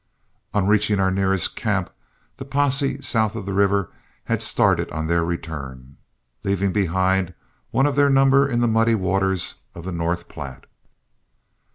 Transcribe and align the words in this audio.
On 0.55 0.65
reaching 0.65 0.99
our 0.99 1.11
nearest 1.11 1.55
camp, 1.55 1.91
the 2.37 2.43
posse 2.43 3.03
south 3.03 3.35
of 3.35 3.45
the 3.45 3.53
river 3.53 3.91
had 4.23 4.41
started 4.41 4.89
on 4.89 5.05
their 5.05 5.23
return, 5.23 5.95
leaving 6.43 6.71
behind 6.71 7.35
one 7.69 7.85
of 7.85 7.95
their 7.95 8.09
number 8.09 8.47
in 8.49 8.61
the 8.61 8.67
muddy 8.67 8.95
waters 8.95 9.57
of 9.75 9.85
the 9.85 9.91
North 9.91 10.27
Platte. 10.27 10.65